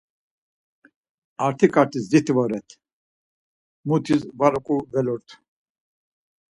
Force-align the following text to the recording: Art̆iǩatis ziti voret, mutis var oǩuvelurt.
Art̆iǩatis 1.45 2.03
ziti 2.11 2.33
voret, 2.37 2.69
mutis 3.87 4.21
var 4.39 4.53
oǩuvelurt. 4.57 5.27